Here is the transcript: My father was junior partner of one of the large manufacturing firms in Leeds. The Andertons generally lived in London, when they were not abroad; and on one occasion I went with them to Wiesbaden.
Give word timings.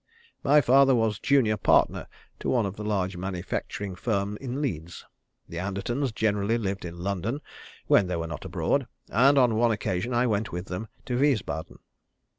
My 0.43 0.61
father 0.61 0.95
was 0.95 1.19
junior 1.19 1.57
partner 1.57 2.07
of 2.43 2.49
one 2.49 2.65
of 2.65 2.75
the 2.75 2.83
large 2.83 3.17
manufacturing 3.17 3.93
firms 3.93 4.39
in 4.41 4.59
Leeds. 4.59 5.05
The 5.47 5.59
Andertons 5.59 6.11
generally 6.11 6.57
lived 6.57 6.85
in 6.85 6.97
London, 6.97 7.39
when 7.85 8.07
they 8.07 8.15
were 8.15 8.25
not 8.25 8.43
abroad; 8.43 8.87
and 9.09 9.37
on 9.37 9.57
one 9.57 9.69
occasion 9.71 10.11
I 10.11 10.25
went 10.25 10.51
with 10.51 10.65
them 10.65 10.87
to 11.05 11.19
Wiesbaden. 11.19 11.77